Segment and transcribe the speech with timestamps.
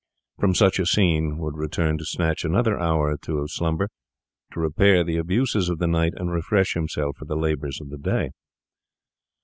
[0.39, 3.89] From such a scene he would return to snatch another hour or two of slumber,
[4.51, 7.99] to repair the abuses of the night, and refresh himself for the labours of the
[7.99, 8.31] day.